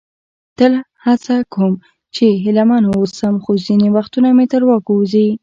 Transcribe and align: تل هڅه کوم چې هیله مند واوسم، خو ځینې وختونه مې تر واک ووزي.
تل 0.57 0.73
هڅه 1.05 1.35
کوم 1.53 1.73
چې 2.15 2.25
هیله 2.43 2.63
مند 2.69 2.85
واوسم، 2.87 3.33
خو 3.43 3.51
ځینې 3.65 3.87
وختونه 3.97 4.29
مې 4.37 4.45
تر 4.53 4.61
واک 4.67 4.85
ووزي. 4.89 5.27